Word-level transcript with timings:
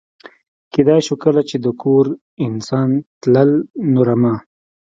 کېدای 0.73 0.99
شو 1.05 1.15
کله 1.23 1.41
چې 1.49 1.55
د 1.59 1.67
کور 1.81 2.05
انسان 2.47 2.89
تلل، 3.21 3.51
نو 3.91 4.01
رمه. 4.07 4.35